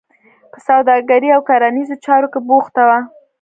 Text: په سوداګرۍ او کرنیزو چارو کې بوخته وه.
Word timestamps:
په 0.51 0.57
سوداګرۍ 0.67 1.29
او 1.35 1.41
کرنیزو 1.49 1.95
چارو 2.05 2.27
کې 2.33 2.39
بوخته 2.47 2.81
وه. 2.87 2.99